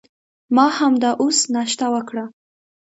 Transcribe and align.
ما 0.55 0.67
همدا 0.77 1.09
اوس 1.21 1.39
ناشته 1.53 1.87
وکړه. 1.93 2.25